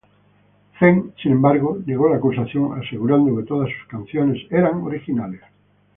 [0.79, 5.41] Zeng sin embargo negó la acusación, asegurando que todas sus canciones eran originales.